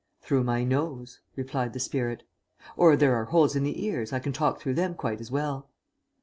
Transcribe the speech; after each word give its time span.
"Through 0.19 0.45
my 0.45 0.63
nose," 0.63 1.19
replied 1.35 1.73
the 1.73 1.79
spirit. 1.79 2.23
"Or 2.75 2.95
there 2.95 3.13
are 3.13 3.25
holes 3.25 3.55
in 3.55 3.61
the 3.61 3.85
ears, 3.85 4.11
I 4.11 4.17
can 4.17 4.33
talk 4.33 4.59
through 4.59 4.73
them 4.73 4.95
quite 4.95 5.21
as 5.21 5.29
well." 5.29 5.69